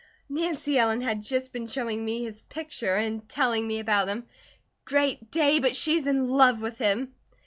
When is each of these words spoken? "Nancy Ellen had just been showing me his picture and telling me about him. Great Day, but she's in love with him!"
"Nancy 0.29 0.79
Ellen 0.79 1.01
had 1.01 1.21
just 1.21 1.53
been 1.53 1.67
showing 1.67 2.03
me 2.03 2.23
his 2.23 2.41
picture 2.41 2.95
and 2.95 3.29
telling 3.29 3.67
me 3.67 3.79
about 3.79 4.07
him. 4.07 4.25
Great 4.83 5.29
Day, 5.29 5.59
but 5.59 5.75
she's 5.75 6.07
in 6.07 6.27
love 6.27 6.59
with 6.59 6.79
him!" 6.79 7.13